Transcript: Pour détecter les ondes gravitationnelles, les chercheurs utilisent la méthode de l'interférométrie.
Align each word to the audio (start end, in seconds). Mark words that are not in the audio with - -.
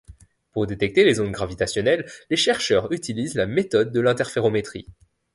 Pour 0.51 0.65
détecter 0.65 1.03
les 1.05 1.19
ondes 1.19 1.31
gravitationnelles, 1.31 2.07
les 2.31 2.35
chercheurs 2.35 2.91
utilisent 2.91 3.35
la 3.35 3.45
méthode 3.45 3.91
de 3.91 3.99
l'interférométrie. 3.99 4.87